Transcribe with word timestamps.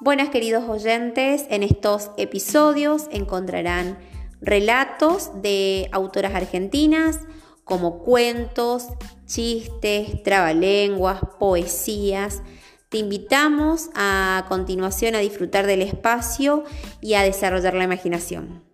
Buenas 0.00 0.30
queridos 0.30 0.68
oyentes, 0.68 1.46
en 1.48 1.62
estos 1.62 2.10
episodios 2.16 3.06
encontrarán 3.12 3.98
relatos 4.40 5.30
de 5.42 5.88
autoras 5.92 6.34
argentinas 6.34 7.20
como 7.64 8.00
cuentos, 8.00 8.88
chistes, 9.26 10.22
trabalenguas, 10.24 11.20
poesías. 11.38 12.42
Te 12.88 12.98
invitamos 12.98 13.90
a 13.94 14.44
continuación 14.48 15.14
a 15.14 15.20
disfrutar 15.20 15.66
del 15.66 15.82
espacio 15.82 16.64
y 17.00 17.14
a 17.14 17.22
desarrollar 17.22 17.74
la 17.74 17.84
imaginación. 17.84 18.71